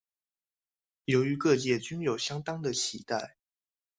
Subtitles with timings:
[1.05, 3.37] 由於各界均有相當的期待